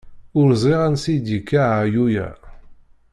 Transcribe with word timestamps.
Ur 0.39 0.47
ẓriɣ 0.61 0.81
ansi 0.87 1.07
i 1.11 1.13
yi-d-yekka 1.15 1.61
ɛeyyu-ya. 1.79 2.27